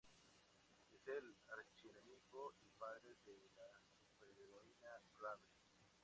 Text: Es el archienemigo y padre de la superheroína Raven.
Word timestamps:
Es 0.89 1.07
el 1.09 1.35
archienemigo 1.51 2.55
y 2.63 2.69
padre 2.79 3.17
de 3.23 3.51
la 3.55 3.79
superheroína 3.99 4.89
Raven. 5.21 5.53